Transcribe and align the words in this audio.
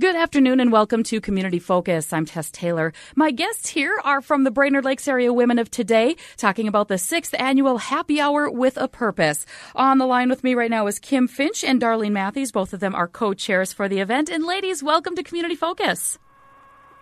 Good 0.00 0.16
afternoon 0.16 0.60
and 0.60 0.72
welcome 0.72 1.02
to 1.02 1.20
Community 1.20 1.58
Focus. 1.58 2.10
I'm 2.10 2.24
Tess 2.24 2.50
Taylor. 2.50 2.94
My 3.16 3.30
guests 3.30 3.68
here 3.68 4.00
are 4.02 4.22
from 4.22 4.44
the 4.44 4.50
Brainerd 4.50 4.86
Lakes 4.86 5.06
Area 5.06 5.30
Women 5.30 5.58
of 5.58 5.70
Today, 5.70 6.16
talking 6.38 6.66
about 6.66 6.88
the 6.88 6.96
sixth 6.96 7.34
annual 7.38 7.76
Happy 7.76 8.18
Hour 8.18 8.48
with 8.48 8.78
a 8.78 8.88
Purpose. 8.88 9.44
On 9.74 9.98
the 9.98 10.06
line 10.06 10.30
with 10.30 10.42
me 10.42 10.54
right 10.54 10.70
now 10.70 10.86
is 10.86 10.98
Kim 10.98 11.28
Finch 11.28 11.62
and 11.62 11.82
Darlene 11.82 12.12
Matthews. 12.12 12.50
Both 12.50 12.72
of 12.72 12.80
them 12.80 12.94
are 12.94 13.08
co-chairs 13.08 13.74
for 13.74 13.90
the 13.90 13.98
event. 13.98 14.30
And 14.30 14.46
ladies, 14.46 14.82
welcome 14.82 15.14
to 15.16 15.22
Community 15.22 15.54
Focus. 15.54 16.18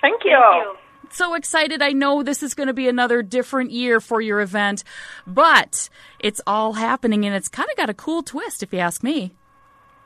Thank 0.01 0.25
you. 0.25 0.37
Thank 0.37 0.65
you. 0.65 0.77
So 1.13 1.35
excited. 1.35 1.81
I 1.81 1.93
know 1.93 2.25
this 2.25 2.43
is 2.43 2.55
going 2.55 2.67
to 2.67 2.75
be 2.75 2.89
another 2.89 3.23
different 3.23 3.71
year 3.71 4.01
for 4.01 4.21
your 4.21 4.41
event, 4.41 4.83
but 5.25 5.89
it's 6.19 6.41
all 6.49 6.73
happening 6.73 7.25
and 7.25 7.37
it's 7.37 7.49
kind 7.49 7.71
of 7.71 7.77
got 7.77 7.91
a 7.91 7.95
cool 7.95 8.25
twist 8.25 8.65
if 8.65 8.73
you 8.73 8.81
ask 8.81 9.05
me. 9.05 9.37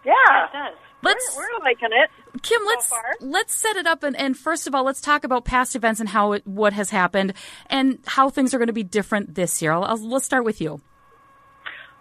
Yeah, 0.04 0.44
it 0.44 0.52
does. 0.52 0.78
Let's 1.02 1.36
we're, 1.36 1.42
we're 1.42 1.64
liking 1.64 1.88
it. 1.92 2.10
Kim, 2.42 2.60
let's 2.64 2.88
so 2.88 2.96
let's 3.20 3.54
set 3.54 3.76
it 3.76 3.86
up 3.86 4.02
and, 4.02 4.16
and 4.16 4.36
first 4.36 4.66
of 4.66 4.74
all, 4.74 4.84
let's 4.84 5.00
talk 5.00 5.24
about 5.24 5.44
past 5.44 5.74
events 5.74 6.00
and 6.00 6.08
how 6.08 6.32
it, 6.32 6.46
what 6.46 6.72
has 6.72 6.90
happened 6.90 7.34
and 7.66 7.98
how 8.06 8.30
things 8.30 8.54
are 8.54 8.58
going 8.58 8.68
to 8.68 8.72
be 8.72 8.84
different 8.84 9.34
this 9.34 9.60
year. 9.60 9.72
I'll, 9.72 9.84
I'll, 9.84 10.08
let's 10.08 10.24
start 10.24 10.44
with 10.44 10.60
you. 10.60 10.80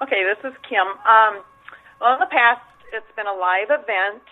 Okay, 0.02 0.24
this 0.24 0.52
is 0.52 0.58
Kim. 0.68 0.88
Um, 1.06 1.44
well, 2.00 2.14
in 2.14 2.20
the 2.20 2.32
past, 2.32 2.62
it's 2.94 3.06
been 3.16 3.28
a 3.28 3.34
live 3.34 3.70
event 3.70 4.24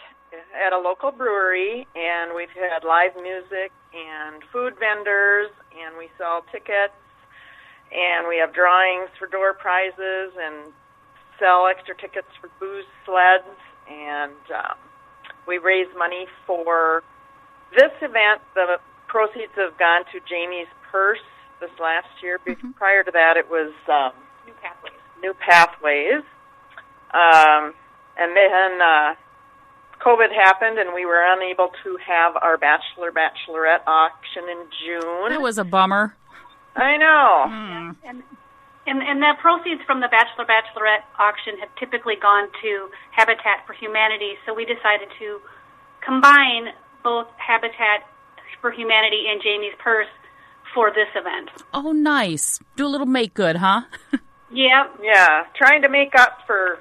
at 0.66 0.74
a 0.74 0.80
local 0.80 1.12
brewery, 1.12 1.88
and 1.96 2.36
we've 2.36 2.50
had 2.50 2.84
live 2.84 3.16
music 3.16 3.72
and 3.94 4.44
food 4.52 4.74
vendors, 4.80 5.50
and 5.78 5.98
we 5.98 6.10
sell 6.18 6.44
tickets, 6.52 6.94
and 7.92 8.28
we 8.28 8.38
have 8.38 8.54
drawings 8.54 9.10
for 9.18 9.28
door 9.28 9.54
prizes, 9.54 10.34
and 10.38 10.74
sell 11.40 11.68
extra 11.70 11.96
tickets 11.96 12.28
for 12.42 12.50
booze 12.60 12.86
sleds 13.06 13.46
and 13.90 14.40
um, 14.54 14.78
we 15.48 15.58
raised 15.58 15.96
money 15.98 16.28
for 16.46 17.04
this 17.72 17.92
event. 18.02 18.42
The 18.56 18.78
proceeds 19.08 19.52
have 19.56 19.78
gone 19.78 20.06
to 20.14 20.20
Jamie's 20.30 20.70
purse 20.92 21.26
this 21.60 21.72
last 21.80 22.08
year. 22.22 22.40
Mm-hmm. 22.46 22.72
Prior 22.72 23.04
to 23.04 23.12
that, 23.12 23.36
it 23.38 23.50
was 23.50 23.74
um, 23.88 24.14
New 24.46 24.54
Pathways. 24.62 24.94
New 25.22 25.34
Pathways, 25.34 26.24
um, 27.14 27.74
and 28.18 28.36
then 28.36 28.82
uh, 28.82 29.16
COVID 30.00 30.32
happened, 30.34 30.80
and 30.80 30.94
we 30.94 31.06
were 31.06 31.22
unable 31.34 31.70
to 31.84 31.98
have 32.06 32.36
our 32.42 32.58
bachelor 32.58 33.12
bachelorette 33.12 33.86
auction 33.86 34.44
in 34.50 34.66
June. 34.86 35.32
It 35.34 35.42
was 35.42 35.58
a 35.58 35.64
bummer. 35.64 36.16
I 36.76 36.98
know. 36.98 37.46
Mm. 37.48 37.96
And 38.06 38.06
and, 38.06 38.24
and 38.98 39.22
the 39.22 39.34
proceeds 39.40 39.82
from 39.86 40.02
the 40.02 40.08
Bachelor 40.08 40.46
Bachelorette 40.46 41.06
auction 41.20 41.58
have 41.60 41.70
typically 41.76 42.16
gone 42.16 42.50
to 42.62 42.90
Habitat 43.12 43.66
for 43.68 43.74
Humanity, 43.74 44.34
so 44.46 44.54
we 44.54 44.66
decided 44.66 45.10
to 45.20 45.40
combine 46.02 46.74
both 47.04 47.28
Habitat 47.38 48.08
for 48.62 48.72
Humanity 48.72 49.26
and 49.30 49.42
Jamie's 49.42 49.74
Purse 49.80 50.08
for 50.74 50.92
this 50.92 51.10
event. 51.16 51.50
Oh, 51.74 51.92
nice. 51.92 52.60
Do 52.76 52.86
a 52.86 52.90
little 52.90 53.08
make 53.08 53.34
good, 53.34 53.58
huh? 53.58 53.82
yeah. 54.52 54.88
Yeah, 55.02 55.46
trying 55.56 55.82
to 55.82 55.90
make 55.90 56.16
up 56.16 56.40
for, 56.46 56.80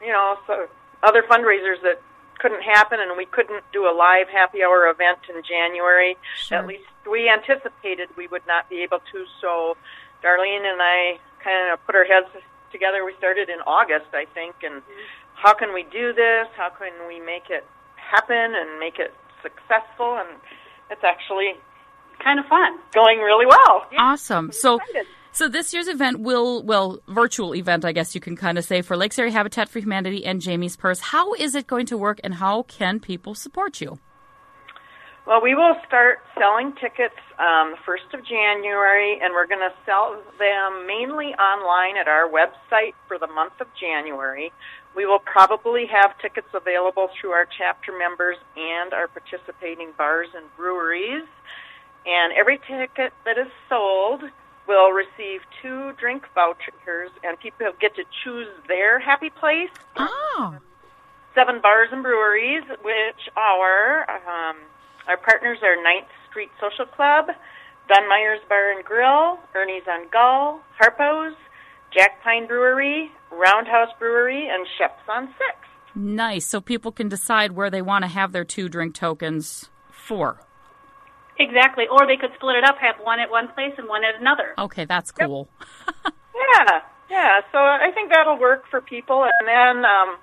you 0.00 0.12
know, 0.12 0.36
so 0.46 0.66
other 1.02 1.22
fundraisers 1.22 1.82
that 1.82 2.00
couldn't 2.38 2.62
happen 2.62 2.98
and 3.00 3.16
we 3.16 3.26
couldn't 3.26 3.64
do 3.72 3.84
a 3.84 3.94
live 3.94 4.28
happy 4.28 4.62
hour 4.62 4.88
event 4.88 5.18
in 5.28 5.42
January. 5.42 6.16
Sure. 6.36 6.58
At 6.58 6.66
least 6.66 6.84
we 7.10 7.30
anticipated 7.30 8.08
we 8.16 8.26
would 8.28 8.46
not 8.46 8.68
be 8.68 8.82
able 8.82 8.98
to, 9.12 9.24
so 9.40 9.76
Darlene 10.22 10.64
and 10.64 10.80
I 10.80 11.18
kind 11.46 11.72
of 11.72 11.78
put 11.86 11.94
our 11.94 12.04
heads 12.04 12.26
together. 12.72 13.06
We 13.06 13.14
started 13.18 13.48
in 13.48 13.60
August, 13.66 14.10
I 14.12 14.26
think, 14.34 14.56
and 14.66 14.82
how 15.34 15.54
can 15.54 15.72
we 15.72 15.84
do 15.84 16.12
this? 16.12 16.48
How 16.56 16.70
can 16.70 17.06
we 17.06 17.20
make 17.20 17.50
it 17.50 17.64
happen 17.94 18.54
and 18.58 18.80
make 18.80 18.98
it 18.98 19.14
successful? 19.42 20.18
And 20.18 20.28
it's 20.90 21.04
actually 21.04 21.54
kind 22.18 22.40
of 22.40 22.46
fun, 22.46 22.78
going 22.92 23.20
really 23.20 23.46
well. 23.46 23.86
Awesome. 23.96 24.50
So. 24.50 24.80
So 25.32 25.50
this 25.50 25.74
year's 25.74 25.86
event 25.86 26.20
will, 26.20 26.62
well, 26.62 26.98
virtual 27.08 27.54
event, 27.54 27.84
I 27.84 27.92
guess 27.92 28.14
you 28.14 28.22
can 28.22 28.36
kind 28.36 28.56
of 28.56 28.64
say, 28.64 28.80
for 28.80 28.96
Lakes 28.96 29.18
Area 29.18 29.30
Habitat 29.30 29.68
for 29.68 29.80
Humanity 29.80 30.24
and 30.24 30.40
Jamie's 30.40 30.78
Purse. 30.78 30.98
How 30.98 31.34
is 31.34 31.54
it 31.54 31.66
going 31.66 31.84
to 31.92 31.98
work, 31.98 32.20
and 32.24 32.32
how 32.32 32.62
can 32.62 33.00
people 33.00 33.34
support 33.34 33.82
you? 33.82 33.98
Well, 35.26 35.42
we 35.42 35.56
will 35.56 35.74
start 35.84 36.20
selling 36.38 36.72
tickets 36.80 37.18
um, 37.40 37.74
the 37.74 37.82
1st 37.82 38.16
of 38.16 38.24
January, 38.24 39.18
and 39.20 39.34
we're 39.34 39.48
going 39.48 39.60
to 39.68 39.74
sell 39.84 40.22
them 40.38 40.86
mainly 40.86 41.34
online 41.34 41.96
at 41.96 42.06
our 42.06 42.30
website 42.30 42.94
for 43.08 43.18
the 43.18 43.26
month 43.26 43.54
of 43.60 43.66
January. 43.74 44.52
We 44.94 45.04
will 45.04 45.18
probably 45.18 45.86
have 45.86 46.16
tickets 46.22 46.46
available 46.54 47.08
through 47.20 47.30
our 47.30 47.44
chapter 47.58 47.90
members 47.90 48.36
and 48.56 48.94
our 48.94 49.08
participating 49.08 49.90
bars 49.98 50.28
and 50.36 50.46
breweries. 50.56 51.26
And 52.06 52.32
every 52.38 52.58
ticket 52.58 53.12
that 53.24 53.36
is 53.36 53.50
sold 53.68 54.22
will 54.68 54.92
receive 54.92 55.40
two 55.60 55.90
drink 55.98 56.22
vouchers, 56.36 57.10
and 57.24 57.36
people 57.40 57.66
get 57.80 57.96
to 57.96 58.04
choose 58.22 58.46
their 58.68 59.00
happy 59.00 59.30
place. 59.30 59.74
Oh. 59.96 60.56
Seven 61.34 61.60
bars 61.60 61.88
and 61.90 62.04
breweries, 62.04 62.62
which 62.84 63.28
are. 63.36 64.08
Um, 64.08 64.58
our 65.08 65.16
partners 65.16 65.58
are 65.62 65.80
Ninth 65.82 66.08
Street 66.30 66.50
Social 66.60 66.86
Club, 66.86 67.26
Dunn 67.88 68.08
Bar 68.48 68.72
and 68.72 68.84
Grill, 68.84 69.38
Ernie's 69.54 69.86
on 69.88 70.08
Gull, 70.10 70.60
Harpo's, 70.80 71.36
Jack 71.96 72.22
Pine 72.22 72.46
Brewery, 72.46 73.10
Roundhouse 73.30 73.90
Brewery, 73.98 74.48
and 74.48 74.66
Chefs 74.78 75.08
on 75.08 75.28
Six. 75.38 75.56
Nice. 75.94 76.46
So 76.46 76.60
people 76.60 76.92
can 76.92 77.08
decide 77.08 77.52
where 77.52 77.70
they 77.70 77.82
want 77.82 78.04
to 78.04 78.08
have 78.08 78.32
their 78.32 78.44
two 78.44 78.68
drink 78.68 78.94
tokens 78.94 79.70
for. 79.90 80.40
Exactly. 81.38 81.84
Or 81.90 82.06
they 82.06 82.16
could 82.16 82.30
split 82.36 82.56
it 82.56 82.64
up, 82.64 82.76
have 82.78 82.96
one 83.02 83.20
at 83.20 83.30
one 83.30 83.48
place 83.48 83.72
and 83.78 83.88
one 83.88 84.02
at 84.04 84.20
another. 84.20 84.54
Okay, 84.58 84.84
that's 84.84 85.10
cool. 85.10 85.48
Yep. 86.04 86.14
yeah, 86.34 86.80
yeah. 87.10 87.40
So 87.52 87.58
I 87.58 87.90
think 87.94 88.10
that'll 88.10 88.38
work 88.38 88.64
for 88.70 88.80
people. 88.80 89.24
And 89.24 89.48
then 89.48 89.84
um, 89.84 90.16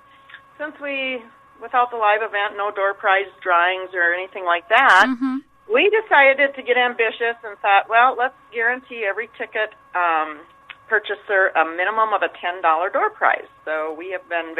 since 0.58 0.74
we 0.80 1.22
without 1.64 1.90
the 1.90 1.96
live 1.96 2.20
event, 2.20 2.60
no 2.60 2.70
door 2.70 2.92
prize 2.92 3.32
drawings 3.40 3.90
or 3.96 4.12
anything 4.12 4.44
like 4.44 4.68
that. 4.68 5.08
Mm-hmm. 5.08 5.40
We 5.72 5.88
decided 5.88 6.54
to 6.54 6.62
get 6.62 6.76
ambitious 6.76 7.40
and 7.40 7.56
thought, 7.64 7.88
well, 7.88 8.14
let's 8.14 8.36
guarantee 8.52 9.08
every 9.08 9.32
ticket 9.40 9.72
um, 9.96 10.44
purchaser 10.86 11.48
a 11.56 11.64
minimum 11.64 12.12
of 12.12 12.20
a 12.20 12.28
ten 12.36 12.60
dollar 12.60 12.92
door 12.92 13.08
prize. 13.08 13.48
So 13.64 13.96
we 13.96 14.12
have 14.12 14.28
been 14.28 14.54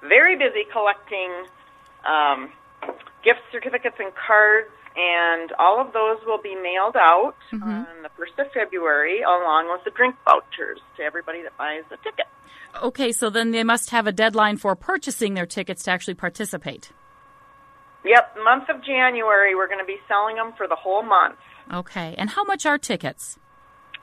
very 0.00 0.34
busy 0.34 0.64
collecting 0.72 1.28
um, 2.08 2.48
gift 3.22 3.44
certificates 3.52 4.00
and 4.00 4.10
cards 4.16 4.72
and 4.96 5.52
all 5.58 5.78
of 5.78 5.92
those 5.92 6.16
will 6.24 6.40
be 6.40 6.54
mailed 6.54 6.96
out 6.96 7.36
mm-hmm. 7.52 7.68
on 7.68 8.02
the 8.02 8.08
1st 8.16 8.46
of 8.46 8.52
February 8.52 9.20
along 9.20 9.68
with 9.70 9.84
the 9.84 9.90
drink 9.90 10.16
vouchers 10.24 10.80
to 10.96 11.02
everybody 11.02 11.42
that 11.42 11.56
buys 11.58 11.84
a 11.92 11.98
ticket. 11.98 12.26
Okay, 12.82 13.12
so 13.12 13.30
then 13.30 13.50
they 13.50 13.64
must 13.64 13.90
have 13.90 14.06
a 14.06 14.12
deadline 14.12 14.56
for 14.56 14.74
purchasing 14.76 15.34
their 15.34 15.46
tickets 15.46 15.84
to 15.84 15.90
actually 15.90 16.14
participate. 16.14 16.92
Yep, 18.04 18.36
month 18.44 18.68
of 18.68 18.84
January 18.84 19.54
we're 19.54 19.66
going 19.66 19.80
to 19.80 19.84
be 19.84 19.96
selling 20.06 20.36
them 20.36 20.52
for 20.56 20.68
the 20.68 20.76
whole 20.76 21.02
month. 21.02 21.36
Okay, 21.72 22.14
and 22.16 22.30
how 22.30 22.44
much 22.44 22.64
are 22.64 22.78
tickets? 22.78 23.38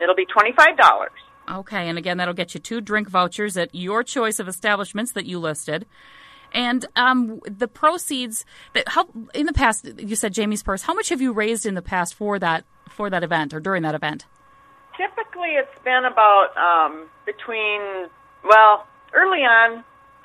It'll 0.01 0.15
be 0.15 0.25
$25. 0.25 1.07
Okay, 1.49 1.87
and 1.87 1.97
again 1.97 2.17
that'll 2.17 2.33
get 2.33 2.53
you 2.53 2.59
two 2.59 2.81
drink 2.81 3.09
vouchers 3.09 3.57
at 3.57 3.73
your 3.73 4.03
choice 4.03 4.39
of 4.39 4.47
establishments 4.47 5.13
that 5.13 5.25
you 5.25 5.39
listed. 5.39 5.85
And 6.53 6.85
um, 6.95 7.39
the 7.45 7.67
proceeds 7.67 8.45
that 8.73 8.87
how 8.87 9.07
in 9.33 9.45
the 9.45 9.53
past 9.53 9.89
you 9.97 10.15
said 10.15 10.33
Jamie's 10.33 10.61
purse. 10.61 10.83
How 10.83 10.93
much 10.93 11.09
have 11.09 11.19
you 11.19 11.33
raised 11.33 11.65
in 11.65 11.73
the 11.73 11.81
past 11.81 12.13
for 12.13 12.37
that 12.39 12.63
for 12.89 13.09
that 13.09 13.23
event 13.23 13.53
or 13.53 13.59
during 13.59 13.81
that 13.83 13.95
event? 13.95 14.25
Typically, 14.95 15.49
it's 15.49 15.83
been 15.83 16.05
about 16.05 16.55
um, 16.55 17.09
between 17.25 18.09
well, 18.43 18.87
early 19.13 19.41
on 19.41 19.83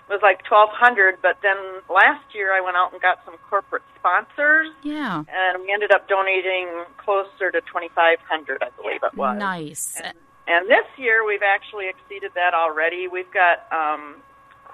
was 0.09 0.21
like 0.23 0.43
twelve 0.45 0.71
hundred, 0.73 1.19
but 1.21 1.39
then 1.43 1.57
last 1.89 2.35
year 2.35 2.53
I 2.53 2.61
went 2.61 2.77
out 2.77 2.93
and 2.93 3.01
got 3.01 3.19
some 3.25 3.35
corporate 3.51 3.83
sponsors. 3.99 4.69
Yeah, 4.83 5.25
and 5.29 5.63
we 5.63 5.73
ended 5.73 5.93
up 5.93 6.09
donating 6.09 6.85
closer 6.97 7.51
to 7.51 7.61
twenty 7.63 7.89
five 7.95 8.19
hundred, 8.29 8.63
I 8.63 8.71
believe 8.81 9.03
it 9.03 9.15
was. 9.15 9.39
Nice. 9.39 10.01
And, 10.03 10.17
and 10.47 10.69
this 10.69 10.87
year 10.97 11.27
we've 11.27 11.43
actually 11.43 11.89
exceeded 11.89 12.33
that 12.35 12.55
already. 12.55 13.07
We've 13.07 13.31
got 13.31 13.71
um, 13.71 14.17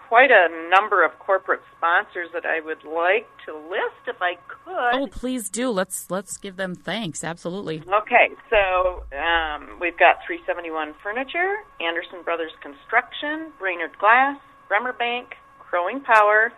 quite 0.08 0.30
a 0.30 0.48
number 0.70 1.04
of 1.04 1.18
corporate 1.18 1.60
sponsors 1.76 2.28
that 2.32 2.44
I 2.44 2.60
would 2.60 2.84
like 2.84 3.26
to 3.46 3.54
list 3.54 4.06
if 4.06 4.16
I 4.20 4.34
could. 4.48 4.94
Oh, 4.94 5.06
please 5.06 5.48
do. 5.48 5.70
Let's 5.70 6.10
let's 6.10 6.36
give 6.36 6.56
them 6.56 6.74
thanks. 6.74 7.24
Absolutely. 7.24 7.82
Okay, 7.82 8.34
so 8.50 9.04
um, 9.16 9.78
we've 9.80 9.98
got 9.98 10.16
371 10.26 10.94
Furniture, 11.02 11.64
Anderson 11.80 12.22
Brothers 12.24 12.52
Construction, 12.62 13.52
Brainerd 13.58 13.96
Glass, 13.98 14.38
Bremer 14.68 14.92
Bank, 14.92 15.34
Crow 15.58 15.86
Wing 15.86 16.00
Power, 16.00 16.52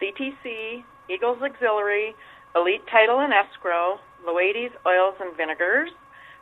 CTC, 0.00 0.84
Eagles 1.10 1.38
Auxiliary, 1.42 2.14
Elite 2.54 2.84
Title 2.90 3.20
and 3.20 3.32
Escrow, 3.32 3.98
Loedes 4.26 4.72
Oils 4.86 5.14
and 5.20 5.36
Vinegars, 5.36 5.90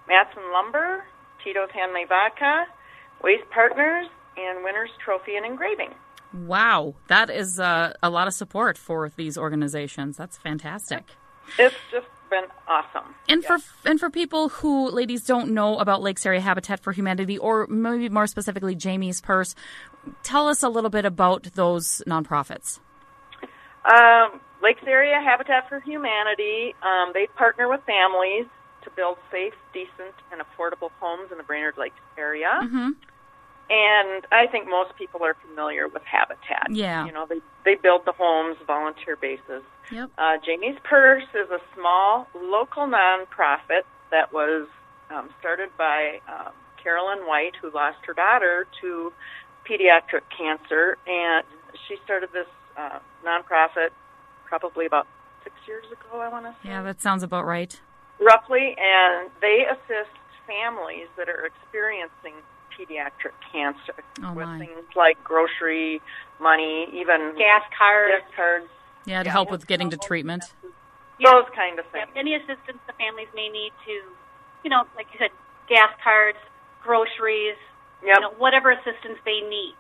Matson 0.08 0.43
Lumber, 0.52 1.04
Tito's 1.43 1.70
Handmade 1.75 2.08
Vodka, 2.08 2.66
Waste 3.22 3.49
Partners, 3.50 4.06
and 4.37 4.64
Winners 4.64 4.90
Trophy 5.04 5.37
and 5.37 5.46
Engraving. 5.46 5.94
Wow, 6.34 6.94
that 7.08 7.31
is 7.31 7.61
uh, 7.61 7.93
a 8.02 8.11
lot 8.11 8.26
of 8.26 8.34
support 8.34 8.79
for 8.79 9.11
these 9.17 9.37
organizations. 9.37 10.17
That's 10.17 10.38
fantastic. 10.38 11.05
it's 11.58 11.75
just 11.90 12.06
been 12.31 12.44
awesome. 12.67 13.14
And 13.29 13.44
for 13.44 13.58
and 13.84 14.00
for 14.00 14.11
people 14.11 14.49
who 14.49 14.90
ladies 14.90 15.25
don't 15.25 15.50
know 15.50 15.79
about 15.79 16.02
Lakes 16.02 16.25
Area 16.25 16.40
Habitat 16.40 16.81
for 16.81 16.93
Humanity, 16.93 17.38
or 17.38 17.67
maybe 17.67 18.08
more 18.08 18.26
specifically 18.26 18.75
Jamie's 18.75 19.20
Purse, 19.20 19.55
tell 20.23 20.49
us 20.49 20.62
a 20.62 20.69
little 20.69 20.90
bit 20.90 21.05
about 21.05 21.44
those 21.55 22.02
nonprofits. 22.06 22.81
Um, 23.85 24.40
Lakes 24.62 24.82
Area 24.87 25.20
Habitat 25.20 25.69
for 25.69 25.81
Humanity, 25.81 26.75
um, 26.82 27.11
they 27.12 27.26
partner 27.37 27.69
with 27.69 27.81
families 27.85 28.46
to 28.85 28.90
build 28.90 29.19
safe, 29.31 29.55
decent, 29.73 30.14
and 30.31 30.40
affordable 30.40 30.90
homes 31.00 31.31
in 31.31 31.38
the 31.38 31.44
Brainerd 31.44 31.76
Lakes 31.76 32.00
area. 32.17 32.61
Mm-hmm. 32.62 32.90
And 33.73 34.27
I 34.31 34.47
think 34.49 34.69
most 34.69 34.95
people 34.97 35.25
are 35.25 35.35
familiar 35.49 35.89
with 35.89 36.03
Habitat. 36.05 36.69
Yeah. 36.71 37.07
You 37.07 37.13
know, 37.13 37.25
they, 37.27 37.41
they 37.65 37.75
build 37.75 38.03
the 38.05 38.13
homes 38.13 38.59
volunteer 38.67 39.17
bases. 39.17 39.63
Yep. 39.91 40.11
Uh, 40.19 40.37
Jamie's 40.45 40.77
Purse 40.85 41.25
is 41.35 41.49
a 41.51 41.59
small 41.75 42.29
local 42.35 42.87
nonprofit 42.87 43.89
that 44.11 44.31
was 44.31 44.69
um, 45.11 45.31
started 45.41 45.71
by 45.79 46.21
um, 46.29 46.53
Carolyn 46.83 47.21
White, 47.27 47.55
who 47.63 47.71
lost 47.71 47.97
her 48.07 48.13
daughter 48.13 48.67
to 48.83 49.11
pediatric 49.67 50.23
cancer, 50.37 50.99
and 51.07 51.45
she 51.89 51.97
started 52.05 52.29
this 52.35 52.49
uh, 52.77 52.99
nonprofit 53.25 53.89
probably 54.45 54.85
about 54.85 55.07
six 55.45 55.55
years 55.67 55.87
ago. 55.87 56.21
I 56.21 56.29
want 56.29 56.45
to 56.45 56.53
say 56.63 56.69
Yeah, 56.69 56.83
that 56.83 57.01
sounds 57.01 57.23
about 57.23 57.47
right. 57.47 57.81
roughly, 58.21 58.77
and 58.79 59.31
they 59.41 59.65
assist 59.65 60.11
families 60.47 61.07
that 61.17 61.29
are 61.31 61.47
experiencing 61.47 62.35
pediatric 62.79 63.33
cancer 63.53 63.95
Oh, 64.23 64.33
with 64.35 64.47
my. 64.47 64.59
things 64.59 64.85
like 64.97 65.23
grocery 65.25 66.01
money, 66.41 66.89
even 66.93 67.35
Gas 67.39 67.63
cards. 67.77 68.23
gift 68.23 68.37
cards, 68.37 68.67
Yeah, 69.07 69.23
to 69.23 69.31
help 69.31 69.51
with 69.51 69.67
getting 69.67 69.91
to 69.91 69.97
treatment. 69.97 70.45
those 71.23 71.45
kind 71.55 71.79
of 71.79 71.85
Yep, 71.95 72.09
things. 72.09 72.17
any 72.17 72.35
assistance 72.35 72.79
the 72.87 72.93
families 72.95 73.29
may 73.35 73.49
need 73.49 73.73
to, 73.87 73.93
you 74.65 74.71
know, 74.71 74.85
like 74.97 75.07
you 75.13 75.19
said, 75.19 75.31
gas 75.69 75.91
cards, 76.03 76.39
groceries, 76.83 77.57
Yep. 78.05 78.17
you 78.17 78.21
know, 78.21 78.31
whatever 78.39 78.71
assistance 78.73 79.19
they 79.25 79.41
need. 79.41 79.75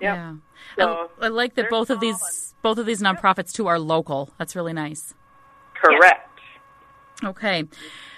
Yep. 0.00 0.16
Yeah. 0.16 0.34
So, 0.78 1.10
I, 1.20 1.26
I 1.26 1.28
like 1.28 1.54
that 1.54 1.70
both 1.70 1.90
of 1.90 1.98
small 1.98 2.12
these 2.12 2.54
both 2.62 2.78
of 2.78 2.86
these 2.86 3.00
nonprofits 3.00 3.52
too 3.52 3.66
are 3.66 3.78
local. 3.78 4.32
That's 4.38 4.56
really 4.56 4.72
nice. 4.72 5.14
Correct. 5.74 6.28
Okay. 7.24 7.64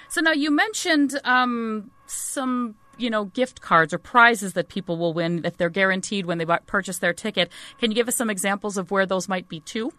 So 0.09 0.21
now 0.21 0.33
you 0.33 0.51
mentioned 0.51 1.19
um, 1.25 1.91
some, 2.07 2.75
you 3.01 3.11
know, 3.11 3.27
gift 3.27 3.61
cards 3.61 3.93
or 3.95 3.99
prizes 3.99 4.53
that 4.55 4.69
people 4.69 4.97
will 4.97 5.13
win 5.13 5.43
if 5.45 5.57
they're 5.57 5.71
guaranteed 5.71 6.27
when 6.27 6.39
they 6.39 6.47
purchase 6.67 6.99
their 6.99 7.13
ticket. 7.13 7.51
Can 7.79 7.91
you 7.91 7.95
give 7.95 8.09
us 8.09 8.17
some 8.17 8.31
examples 8.31 8.77
of 8.77 8.91
where 8.91 9.07
those 9.07 9.29
might 9.29 9.49
be 9.49 9.61
too? 9.61 9.93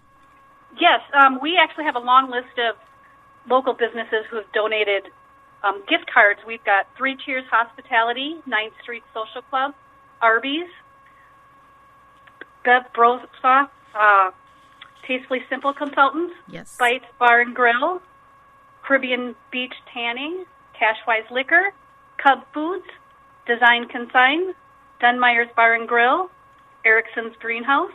Yes, 0.79 1.01
um, 1.13 1.39
we 1.41 1.57
actually 1.61 1.85
have 1.85 1.95
a 1.95 1.99
long 1.99 2.29
list 2.29 2.57
of 2.57 2.75
local 3.49 3.73
businesses 3.73 4.25
who 4.29 4.37
have 4.37 4.51
donated 4.53 5.11
um, 5.63 5.83
gift 5.89 6.11
cards. 6.11 6.39
We've 6.45 6.63
got 6.63 6.87
Three 6.97 7.17
Cheers 7.25 7.45
Hospitality, 7.51 8.37
Ninth 8.45 8.73
Street 8.81 9.03
Social 9.13 9.41
Club, 9.49 9.73
Arby's, 10.21 10.69
Bev 12.63 12.83
Brosa, 12.95 13.69
uh, 13.95 14.31
Tastefully 15.07 15.39
Simple 15.49 15.73
Consultants, 15.73 16.35
Yes. 16.47 16.77
Bites 16.77 17.05
Bar 17.19 17.41
and 17.41 17.55
Grill, 17.55 18.01
Caribbean 18.83 19.35
Beach 19.51 19.73
Tanning, 19.93 20.45
Cashwise 20.79 21.29
Liquor, 21.31 21.73
Cub 22.21 22.39
Foods, 22.53 22.85
Design 23.47 23.87
Consign, 23.87 24.53
Dunmire's 24.99 25.49
Bar 25.55 25.73
and 25.73 25.87
Grill, 25.87 26.29
Erickson's 26.85 27.35
Greenhouse, 27.39 27.91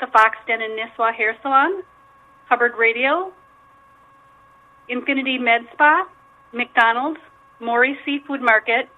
the 0.00 0.06
Fox 0.06 0.36
Den 0.46 0.62
and 0.62 0.78
Nisswa 0.78 1.14
Hair 1.14 1.36
Salon, 1.42 1.82
Hubbard 2.48 2.72
Radio, 2.78 3.32
Infinity 4.88 5.38
Med 5.38 5.62
Spa, 5.72 6.08
McDonald's, 6.52 7.20
Maury 7.60 7.98
Seafood 8.04 8.40
Market, 8.40 8.88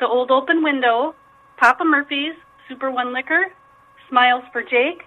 the 0.00 0.06
Old 0.06 0.30
Open 0.30 0.62
Window, 0.62 1.14
Papa 1.58 1.84
Murphy's, 1.84 2.34
Super 2.68 2.90
One 2.90 3.12
Liquor, 3.12 3.46
Smiles 4.08 4.44
for 4.52 4.62
Jake, 4.62 5.02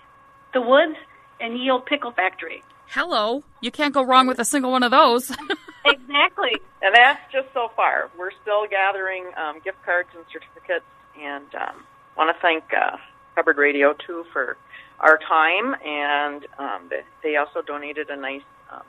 The 0.53 0.61
Woods, 0.61 0.95
and 1.41 1.57
Ye 1.57 1.69
Old 1.71 1.85
Pickle 1.87 2.11
Factory. 2.11 2.63
Hello. 2.87 3.43
You 3.59 3.71
can't 3.71 3.93
go 3.93 4.03
wrong 4.03 4.27
with 4.27 4.39
a 4.39 4.45
single 4.45 4.71
one 4.71 4.83
of 4.83 4.91
those. 4.91 5.35
Exactly. 5.85 6.53
And 6.83 6.93
that's 6.93 7.19
just 7.31 7.47
so 7.53 7.71
far. 7.75 8.09
We're 8.17 8.31
still 8.41 8.67
gathering 8.67 9.31
um, 9.37 9.59
gift 9.63 9.77
cards 9.85 10.09
and 10.15 10.25
certificates, 10.31 10.85
and 11.19 11.47
um, 11.55 11.83
want 12.17 12.35
to 12.35 12.41
thank 12.41 12.65
uh, 12.73 12.97
Hubbard 13.35 13.57
Radio 13.57 13.93
too 14.05 14.25
for 14.33 14.57
our 14.99 15.17
time, 15.17 15.75
and 15.85 16.45
um, 16.59 16.87
they, 16.89 17.01
they 17.23 17.35
also 17.37 17.61
donated 17.61 18.09
a 18.09 18.15
nice 18.17 18.41
um, 18.71 18.83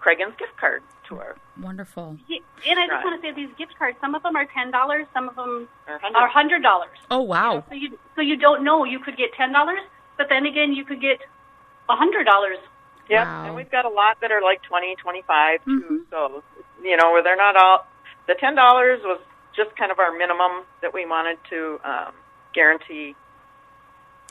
Cragun's 0.00 0.34
gift 0.38 0.56
card 0.58 0.82
to 1.08 1.18
our 1.18 1.36
Wonderful. 1.60 2.16
Yeah, 2.28 2.38
And 2.66 2.78
I 2.78 2.86
just 2.86 2.92
Right. 2.92 3.04
want 3.04 3.20
to 3.20 3.28
say 3.28 3.34
these 3.34 3.50
gift 3.58 3.76
cards. 3.78 3.98
Some 4.00 4.14
of 4.14 4.22
them 4.22 4.36
are 4.36 4.46
ten 4.46 4.70
dollars. 4.70 5.06
Some 5.12 5.28
of 5.28 5.34
them 5.36 5.68
are 6.14 6.28
hundred 6.28 6.62
dollars. 6.62 6.96
Oh 7.10 7.20
wow. 7.22 7.64
So 7.68 7.74
you 7.74 7.98
so 8.14 8.20
you 8.22 8.36
don't 8.36 8.62
know. 8.64 8.84
You 8.84 9.00
could 9.00 9.16
get 9.16 9.32
ten 9.34 9.52
dollars, 9.52 9.80
but 10.16 10.28
then 10.30 10.46
again, 10.46 10.72
you 10.72 10.84
could 10.84 11.00
get 11.00 11.18
a 11.90 11.96
hundred 11.96 12.24
dollars. 12.24 12.58
Yep, 13.08 13.24
Wow. 13.26 13.44
and 13.46 13.54
we've 13.54 13.70
got 13.70 13.84
a 13.84 13.88
lot 13.88 14.20
that 14.20 14.30
are 14.30 14.42
like 14.42 14.62
twenty, 14.62 14.94
twenty-five 14.96 15.64
too. 15.64 16.04
Mhm. 16.06 16.10
So 16.10 16.42
you 16.82 16.96
know, 16.96 17.10
where 17.12 17.22
they're 17.22 17.36
not 17.36 17.56
all. 17.56 17.86
The 18.26 18.34
ten 18.38 18.54
dollars 18.54 19.00
was 19.04 19.20
just 19.56 19.74
kind 19.76 19.90
of 19.90 19.98
our 19.98 20.12
minimum 20.12 20.64
that 20.82 20.92
we 20.94 21.06
wanted 21.06 21.38
to 21.50 21.80
um, 21.84 22.12
guarantee 22.54 23.16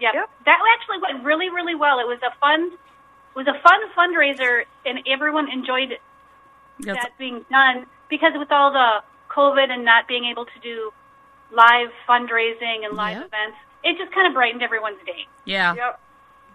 yep. 0.01 0.15
Yep. 0.15 0.31
That 0.47 0.59
actually 0.75 0.99
went 1.01 1.25
really, 1.25 1.49
really 1.51 1.75
well. 1.75 1.99
It 2.01 2.07
was 2.07 2.19
a 2.27 2.35
fun, 2.41 2.73
it 2.73 3.37
was 3.37 3.47
a 3.47 3.55
fun 3.63 3.81
fundraiser, 3.97 4.63
and 4.85 5.01
everyone 5.07 5.51
enjoyed 5.51 5.99
Yes. 6.83 6.97
that 7.03 7.13
being 7.19 7.45
done 7.51 7.87
because 8.09 8.33
with 8.37 8.51
all 8.51 8.73
the 8.73 9.03
COVID 9.29 9.71
and 9.71 9.85
not 9.85 10.09
being 10.09 10.25
able 10.25 10.47
to 10.47 10.59
do 10.63 10.91
live 11.53 11.89
fundraising 12.09 12.85
and 12.87 12.97
live 12.97 13.19
Yep. 13.19 13.27
events, 13.27 13.57
it 13.85 13.99
just 13.99 14.13
kind 14.15 14.27
of 14.27 14.33
brightened 14.35 14.63
everyone's 14.63 14.99
day. 15.05 15.27
Yeah, 15.45 15.75
Yep, 15.75 16.01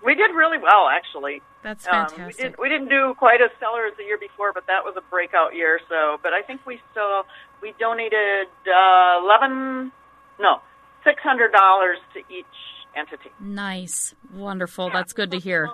we 0.04 0.16
did 0.16 0.32
really 0.34 0.58
well 0.58 0.88
actually. 0.90 1.42
That's 1.66 1.84
fantastic. 1.84 2.20
Um, 2.20 2.28
we, 2.28 2.34
did, 2.34 2.56
we 2.60 2.70
didn't 2.70 2.90
do 2.90 3.16
quite 3.18 3.42
as 3.42 3.50
stellar 3.58 3.88
as 3.88 3.98
the 3.98 4.04
year 4.04 4.20
before, 4.20 4.54
but 4.54 4.68
that 4.68 4.86
was 4.86 4.94
a 4.98 5.02
breakout 5.10 5.56
year. 5.56 5.80
So, 5.90 6.20
but 6.22 6.32
I 6.32 6.44
think 6.44 6.62
we 6.64 6.80
still 6.92 7.26
we 7.60 7.74
donated 7.80 8.54
uh, 8.70 9.18
eleven, 9.26 9.92
no, 10.40 10.62
six 11.04 11.24
hundred 11.24 11.52
dollars 11.54 11.98
to 12.14 12.20
each 12.32 12.46
entity. 12.96 13.32
Nice, 13.40 14.14
wonderful. 14.32 14.88
Yeah. 14.88 14.94
That's 14.94 15.14
good 15.14 15.32
to 15.32 15.40
hear. 15.40 15.72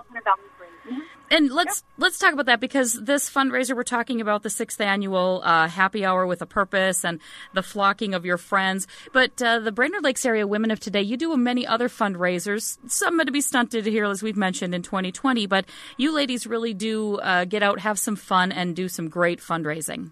And 1.32 1.50
let's 1.50 1.82
yep. 1.82 1.94
let's 1.96 2.18
talk 2.18 2.34
about 2.34 2.44
that 2.44 2.60
because 2.60 2.92
this 2.92 3.30
fundraiser 3.30 3.74
we're 3.74 3.84
talking 3.84 4.20
about 4.20 4.42
the 4.42 4.50
sixth 4.50 4.78
annual 4.82 5.40
uh, 5.42 5.66
happy 5.66 6.04
hour 6.04 6.26
with 6.26 6.42
a 6.42 6.46
purpose 6.46 7.06
and 7.06 7.20
the 7.54 7.62
flocking 7.62 8.12
of 8.12 8.26
your 8.26 8.36
friends. 8.36 8.86
But 9.14 9.40
uh, 9.40 9.60
the 9.60 9.72
Brainerd 9.72 10.04
Lakes 10.04 10.26
area 10.26 10.46
women 10.46 10.70
of 10.70 10.78
today, 10.78 11.00
you 11.00 11.16
do 11.16 11.34
many 11.38 11.66
other 11.66 11.88
fundraisers. 11.88 12.76
Some 12.86 13.18
to 13.24 13.32
be 13.32 13.40
stunted 13.40 13.86
here, 13.86 14.04
as 14.04 14.22
we've 14.22 14.36
mentioned 14.36 14.74
in 14.74 14.82
2020. 14.82 15.46
But 15.46 15.64
you 15.96 16.14
ladies 16.14 16.46
really 16.46 16.74
do 16.74 17.16
uh, 17.20 17.46
get 17.46 17.62
out, 17.62 17.80
have 17.80 17.98
some 17.98 18.16
fun, 18.16 18.52
and 18.52 18.76
do 18.76 18.86
some 18.88 19.08
great 19.08 19.40
fundraising. 19.40 20.10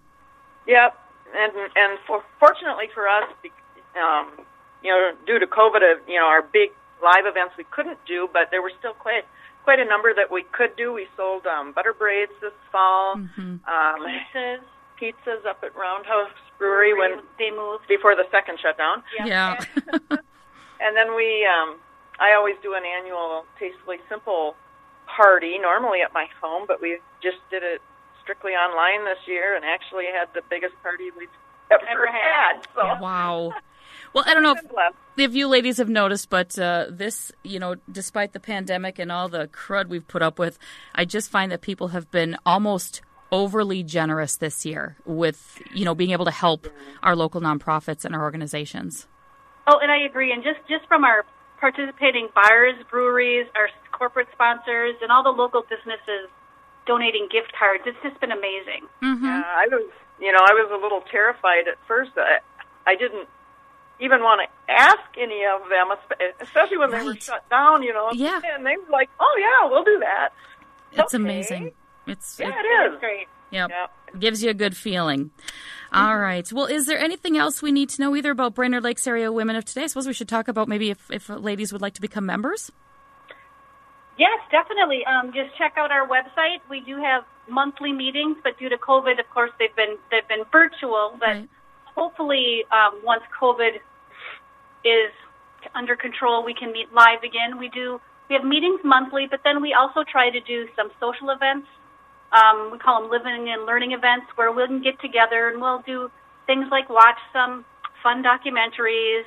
Yep, 0.67 0.99
and 1.37 1.53
and 1.77 1.99
for, 2.07 2.25
fortunately 2.39 2.87
for 2.95 3.07
us, 3.07 3.29
um, 4.03 4.31
you 4.83 4.91
know, 4.91 5.13
due 5.27 5.39
to 5.39 5.47
COVID, 5.47 5.83
uh, 5.83 6.01
you 6.09 6.19
know, 6.19 6.25
our 6.25 6.41
big 6.41 6.71
live 7.03 7.27
events 7.27 7.55
we 7.59 7.65
couldn't 7.65 7.99
do, 8.07 8.27
but 8.33 8.49
there 8.51 8.63
were 8.63 8.73
still 8.79 8.95
quite 8.95 9.25
quite 9.65 9.79
a 9.79 9.85
number 9.85 10.15
that 10.15 10.31
we 10.31 10.45
could 10.53 10.77
do. 10.77 10.93
We 10.93 11.07
sold 11.17 11.47
um, 11.47 11.73
butter 11.73 11.93
braids 11.93 12.33
this 12.41 12.53
fall, 12.73 13.17
mm-hmm. 13.17 13.57
um, 13.65 13.99
pizzas, 14.35 14.61
pizzas 15.01 15.47
up 15.47 15.63
at 15.63 15.75
Roundhouse 15.77 16.31
Brewery 16.59 16.95
when 16.95 17.21
they 17.39 17.51
moved 17.51 17.89
before 17.89 18.15
the 18.17 18.25
second 18.31 18.59
shutdown. 18.61 19.03
Yeah. 19.19 19.27
yeah. 19.27 19.65
and 20.81 20.97
then 20.97 21.17
we, 21.17 21.47
um, 21.47 21.79
I 22.19 22.35
always 22.37 22.57
do 22.63 22.75
an 22.75 22.83
annual 22.85 23.45
Tastefully 23.59 23.99
Simple 24.09 24.57
party, 25.07 25.59
normally 25.59 26.01
at 26.03 26.13
my 26.13 26.27
home, 26.41 26.65
but 26.67 26.81
we 26.81 26.99
just 27.23 27.39
did 27.51 27.63
it 27.63 27.81
strictly 28.23 28.53
online 28.53 29.05
this 29.05 29.19
year, 29.27 29.57
and 29.57 29.65
actually 29.65 30.07
had 30.07 30.29
the 30.35 30.43
biggest 30.49 30.75
party 30.83 31.11
we've 31.17 31.29
ever, 31.71 31.87
ever 31.89 32.07
had. 32.07 32.57
had 32.57 32.67
so. 32.75 33.03
Wow. 33.03 33.53
Well, 34.13 34.25
I 34.27 34.35
don't 34.35 34.43
know 34.43 34.57
if, 34.57 34.65
if 35.17 35.35
you 35.37 35.47
ladies 35.47 35.79
have 35.79 35.89
noticed, 35.89 36.31
but 36.31 36.59
uh, 36.59 36.87
this, 36.91 37.31
you 37.45 37.61
know, 37.61 37.77
despite 37.91 38.33
the 38.33 38.41
pandemic 38.41 38.99
and 38.99 39.13
all 39.13 39.29
the 39.29 39.47
crud 39.47 39.87
we've 39.87 40.07
put 40.09 40.21
up 40.21 40.37
with, 40.37 40.59
I 40.97 41.05
just 41.05 41.31
find 41.31 41.53
that 41.53 41.61
people 41.61 41.89
have 41.89 42.11
been 42.11 42.37
almost 42.45 43.03
overly 43.31 43.85
generous 43.85 44.37
this 44.37 44.67
year 44.67 44.97
with, 45.05 45.63
you 45.73 45.85
know, 45.85 45.95
being 45.95 46.11
able 46.11 46.25
to 46.25 46.33
help 46.33 46.67
our 47.05 47.15
local 47.15 47.41
nonprofits 47.41 48.05
and 48.05 48.15
our 48.15 48.23
organizations. 48.23 49.07
Oh, 49.69 49.79
and 49.81 49.93
I 49.93 49.99
agree. 49.99 50.33
And 50.33 50.43
just 50.43 50.59
just 50.69 50.87
from 50.89 51.05
our 51.05 51.25
participating 51.61 52.29
bars, 52.35 52.75
breweries, 52.91 53.47
our 53.55 53.69
corporate 53.93 54.29
sponsors, 54.33 54.97
and 55.03 55.13
all 55.13 55.23
the 55.23 55.31
local 55.31 55.63
businesses 55.63 56.29
donating 56.87 57.29
gift 57.31 57.53
cards, 57.57 57.85
it's 57.87 57.99
just 58.03 58.19
been 58.21 58.33
amazing. 58.33 58.89
Mm-hmm. 59.03 59.25
Yeah, 59.25 59.45
I 59.45 59.69
was, 59.71 59.91
you 60.21 60.33
know, 60.33 60.39
I 60.39 60.53
was 60.53 60.71
a 60.73 60.83
little 60.83 61.03
terrified 61.11 61.69
at 61.69 61.79
first. 61.87 62.13
I, 62.17 62.39
I 62.87 62.95
didn't 62.97 63.29
even 64.01 64.21
want 64.21 64.41
to 64.43 64.73
ask 64.73 65.01
any 65.19 65.45
of 65.45 65.69
them, 65.69 65.89
especially 66.41 66.79
when 66.79 66.91
right. 66.91 67.01
they 67.01 67.07
were 67.07 67.17
shut 67.17 67.49
down, 67.51 67.83
you 67.83 67.93
know. 67.93 68.11
Yeah. 68.13 68.41
And 68.55 68.65
they 68.65 68.77
were 68.77 68.91
like, 68.91 69.11
oh, 69.19 69.37
yeah, 69.39 69.69
we'll 69.71 69.85
do 69.85 69.99
that. 70.01 70.31
It's 70.93 71.15
okay. 71.15 71.23
amazing. 71.23 71.73
It's 72.07 72.39
Yeah, 72.39 72.49
it, 72.49 72.65
it 72.65 72.93
is. 72.93 73.01
great. 73.01 73.29
Yep. 73.51 73.71
yep. 73.71 74.21
Gives 74.21 74.43
you 74.43 74.51
a 74.51 74.55
good 74.55 74.77
feeling. 74.77 75.27
Mm-hmm. 75.27 75.99
All 75.99 76.19
right. 76.19 76.51
Well, 76.53 76.67
is 76.67 76.87
there 76.87 76.99
anything 76.99 77.37
else 77.37 77.63
we 77.63 77.73
need 77.73 77.89
to 77.91 78.03
know 78.03 78.15
either 78.17 78.31
about 78.31 78.55
Brainerd 78.55 78.85
Lakes 78.85 79.07
area 79.07 79.33
women 79.33 79.57
of 79.57 79.65
today? 79.65 79.83
I 79.83 79.87
suppose 79.87 80.07
we 80.07 80.13
should 80.13 80.29
talk 80.29 80.49
about 80.49 80.69
maybe 80.69 80.91
if, 80.91 81.11
if 81.11 81.29
ladies 81.29 81.73
would 81.73 81.83
like 81.83 81.95
to 81.95 82.01
become 82.01 82.27
members. 82.27 82.71
Yes, 84.19 84.41
definitely. 84.51 85.05
Um, 85.07 85.33
just 85.33 85.57
check 85.57 85.75
out 85.77 85.91
our 85.91 86.07
website. 86.07 86.61
We 86.69 86.81
do 86.81 86.97
have 86.97 87.25
monthly 87.51 87.93
meetings, 87.93 88.37
but 88.43 88.59
due 88.59 88.69
to 88.69 88.79
COVID, 88.79 89.19
of 89.19 89.29
course, 89.31 89.51
they've 89.59 89.75
been 89.77 89.97
they've 90.11 90.27
been 90.29 90.45
virtual. 90.51 91.17
But 91.19 91.27
right. 91.27 91.49
hopefully, 91.95 92.65
um, 92.73 93.01
once 93.05 93.23
COVID 93.41 93.77
is 94.85 95.13
under 95.75 95.97
control, 95.97 96.45
we 96.45 96.55
can 96.55 96.73
meet 96.73 96.93
live 96.93 97.23
again. 97.23 97.59
We 97.59 97.69
do 97.69 98.01
we 98.29 98.35
have 98.35 98.45
meetings 98.45 98.81
monthly, 98.85 99.27
but 99.29 99.41
then 99.45 99.61
we 99.61 99.75
also 99.75 100.05
try 100.05 100.31
to 100.31 100.41
do 100.41 100.69
some 100.77 100.91
social 101.01 101.31
events. 101.31 101.67
Um, 102.33 102.71
we 102.71 102.79
call 102.79 103.03
them 103.03 103.11
living 103.11 103.51
and 103.51 103.67
learning 103.67 103.93
events, 103.93 104.27
where 104.37 104.53
we 104.53 104.65
can 104.67 104.83
get 104.83 105.01
together 105.01 105.49
and 105.49 105.61
we'll 105.61 105.83
do 105.83 106.11
things 106.47 106.67
like 106.71 106.89
watch 106.89 107.19
some 107.33 107.65
fun 108.03 108.23
documentaries 108.23 109.25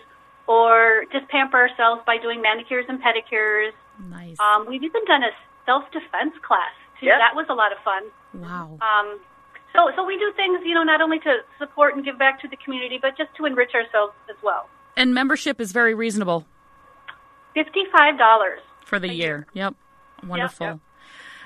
or 0.47 1.05
just 1.11 1.27
pamper 1.27 1.57
ourselves 1.57 2.01
by 2.05 2.17
doing 2.17 2.41
manicures 2.41 2.85
and 2.87 2.99
pedicures. 3.03 3.71
Nice. 4.09 4.39
Um, 4.39 4.65
we've 4.67 4.83
even 4.83 5.03
done 5.05 5.23
a 5.23 5.31
self 5.65 5.83
defense 5.91 6.33
class 6.45 6.73
too. 7.03 7.07
Yep. 7.07 7.19
That 7.19 7.35
was 7.35 7.45
a 7.49 7.53
lot 7.53 7.71
of 7.71 7.77
fun. 7.83 8.03
Wow. 8.33 8.79
Um, 8.81 9.19
so 9.73 9.91
so 9.95 10.03
we 10.05 10.17
do 10.17 10.31
things, 10.35 10.59
you 10.63 10.73
know, 10.73 10.83
not 10.83 11.01
only 11.01 11.19
to 11.19 11.37
support 11.59 11.95
and 11.95 12.05
give 12.05 12.17
back 12.17 12.41
to 12.41 12.47
the 12.47 12.57
community, 12.57 12.99
but 13.01 13.17
just 13.17 13.35
to 13.37 13.45
enrich 13.45 13.71
ourselves 13.75 14.13
as 14.29 14.35
well. 14.43 14.69
And 14.95 15.13
membership 15.13 15.59
is 15.59 15.71
very 15.71 15.93
reasonable. 15.93 16.45
Fifty-five 17.53 18.17
dollars 18.17 18.61
for 18.85 18.99
the 18.99 19.07
year. 19.07 19.15
year. 19.15 19.47
Yep, 19.53 19.75
wonderful. 20.27 20.67
Yep, 20.67 20.73
yep. 20.75 20.81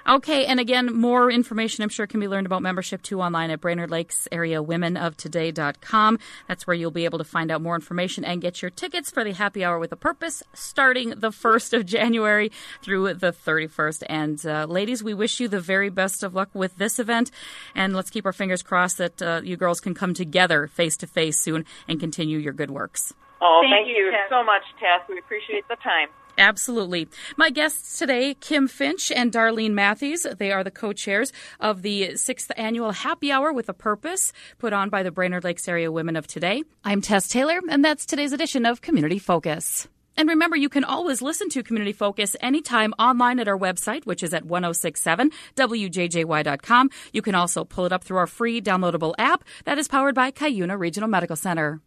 Okay, 0.10 0.46
and 0.46 0.58
again, 0.58 0.96
more 0.96 1.30
information 1.30 1.84
I'm 1.84 1.90
sure 1.90 2.08
can 2.08 2.22
be 2.22 2.30
learned 2.30 2.46
about 2.46 2.62
membership 2.62 3.02
too 3.02 3.20
online 3.20 3.52
at 3.52 3.60
Brainerd 3.60 3.92
Lakes 3.92 4.26
Area 4.32 4.64
Women 4.64 4.96
of 4.96 5.18
Today.com. 5.18 6.18
That's 6.48 6.66
where 6.66 6.74
you'll 6.74 6.92
be 6.92 7.04
able 7.04 7.18
to 7.18 7.26
find 7.26 7.52
out 7.52 7.62
more 7.62 7.76
information 7.76 8.24
and 8.24 8.42
get 8.42 8.62
your 8.62 8.72
tickets 8.72 9.12
for 9.12 9.26
the 9.26 9.34
happy 9.34 9.66
hour 9.66 9.78
with 9.78 9.92
a 9.92 9.98
purpose 9.98 10.44
starting 10.54 11.10
the 11.10 11.32
1st 11.32 11.74
of 11.74 11.86
January 11.86 12.54
through 12.82 13.16
the 13.16 13.34
31st. 13.34 14.04
And 14.08 14.46
uh, 14.46 14.66
ladies, 14.70 15.04
we 15.04 15.14
wish 15.14 15.42
you 15.42 15.50
the 15.50 15.60
very 15.60 15.90
best 15.90 16.24
of 16.24 16.34
luck 16.34 16.52
with 16.54 16.78
this 16.78 17.00
event. 17.00 17.30
And 17.76 17.94
let's 17.94 18.10
keep 18.10 18.26
our 18.26 18.32
fingers 18.32 18.64
crossed 18.64 19.00
that 19.00 19.22
uh, 19.22 19.42
you 19.44 19.58
girls 19.58 19.82
can 19.82 19.94
come 19.94 20.14
together 20.14 20.68
face 20.68 20.96
to 20.98 21.08
face 21.08 21.38
soon 21.38 21.66
and 21.86 22.00
continue 22.00 22.38
your 22.38 22.54
good 22.54 22.72
works. 22.72 23.14
Oh, 23.42 23.60
thank, 23.62 23.74
thank 23.74 23.88
you, 23.90 24.06
you 24.06 24.14
so 24.30 24.42
much, 24.42 24.64
Tess. 24.80 25.06
We 25.10 25.20
appreciate 25.20 25.68
the 25.68 25.76
time. 25.84 26.08
Absolutely. 26.38 27.08
My 27.36 27.50
guests 27.50 27.98
today, 27.98 28.36
Kim 28.36 28.68
Finch 28.68 29.12
and 29.12 29.32
Darlene 29.32 29.72
Matthews. 29.72 30.28
They 30.38 30.52
are 30.52 30.64
the 30.64 30.70
co-chairs 30.70 31.34
of 31.60 31.82
the 31.82 32.16
sixth 32.16 32.52
annual 32.56 32.92
Happy 32.92 33.32
Hour 33.32 33.52
with 33.52 33.70
a 33.70 33.74
Purpose 33.74 34.34
put 34.60 34.72
on 34.72 34.90
by 34.90 35.02
the 35.02 35.10
Brainerd 35.12 35.44
Lakes 35.44 35.68
Area 35.68 35.92
Women 35.92 36.16
of 36.16 36.28
Today. 36.28 36.64
I'm 36.84 37.02
Tess 37.02 37.28
Taylor, 37.28 37.60
and 37.70 37.84
that's 37.84 38.06
today's 38.06 38.34
edition 38.34 38.68
of 38.68 38.82
Community 38.82 39.18
Focus. 39.18 39.88
And 40.16 40.30
remember, 40.30 40.56
you 40.56 40.70
can 40.70 40.84
always 40.84 41.22
listen 41.22 41.50
to 41.50 41.64
Community 41.64 41.94
Focus 41.94 42.36
anytime 42.42 42.94
online 42.98 43.40
at 43.40 43.48
our 43.48 43.58
website, 43.58 44.06
which 44.06 44.24
is 44.24 44.34
at 44.34 44.46
1067wjjy.com. 44.46 46.90
You 47.14 47.22
can 47.22 47.36
also 47.36 47.64
pull 47.64 47.86
it 47.86 47.94
up 47.94 48.04
through 48.04 48.18
our 48.18 48.28
free 48.28 48.60
downloadable 48.60 49.14
app 49.20 49.44
that 49.66 49.78
is 49.78 49.88
powered 49.88 50.16
by 50.16 50.32
Cuyuna 50.32 50.80
Regional 50.80 51.10
Medical 51.10 51.36
Center. 51.36 51.82